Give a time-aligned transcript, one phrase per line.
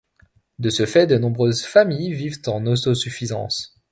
[0.57, 3.77] De ce fait de nombreuses familles vivent en autosuffisance.